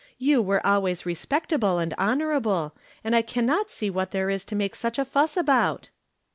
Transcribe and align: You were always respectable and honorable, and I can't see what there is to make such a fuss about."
You 0.17 0.41
were 0.41 0.65
always 0.65 1.05
respectable 1.05 1.77
and 1.77 1.93
honorable, 1.95 2.73
and 3.03 3.15
I 3.15 3.21
can't 3.21 3.69
see 3.69 3.91
what 3.91 4.09
there 4.09 4.31
is 4.31 4.43
to 4.45 4.55
make 4.55 4.73
such 4.73 4.97
a 4.97 5.05
fuss 5.05 5.37
about." 5.37 5.91